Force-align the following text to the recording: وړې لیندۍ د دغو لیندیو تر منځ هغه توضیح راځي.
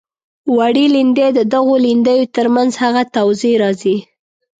وړې 0.57 0.85
لیندۍ 0.93 1.29
د 1.37 1.39
دغو 1.53 1.73
لیندیو 1.85 2.31
تر 2.35 2.47
منځ 2.55 2.71
هغه 2.83 3.03
توضیح 3.15 3.53
راځي. 3.63 3.97